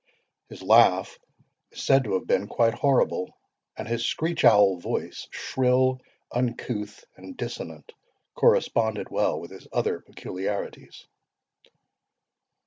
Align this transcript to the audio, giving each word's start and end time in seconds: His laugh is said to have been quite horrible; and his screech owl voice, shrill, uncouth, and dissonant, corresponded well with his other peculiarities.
His 0.49 0.63
laugh 0.63 1.19
is 1.69 1.83
said 1.83 2.05
to 2.05 2.15
have 2.15 2.25
been 2.25 2.47
quite 2.47 2.73
horrible; 2.73 3.37
and 3.77 3.87
his 3.87 4.03
screech 4.03 4.43
owl 4.43 4.77
voice, 4.79 5.27
shrill, 5.29 5.99
uncouth, 6.31 7.05
and 7.15 7.37
dissonant, 7.37 7.91
corresponded 8.33 9.11
well 9.11 9.39
with 9.39 9.51
his 9.51 9.67
other 9.71 9.99
peculiarities. 10.01 11.05